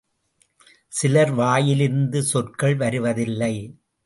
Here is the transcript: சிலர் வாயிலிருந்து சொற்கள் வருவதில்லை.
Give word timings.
சிலர் 0.93 1.31
வாயிலிருந்து 1.31 2.23
சொற்கள் 2.23 2.75
வருவதில்லை. 2.75 3.53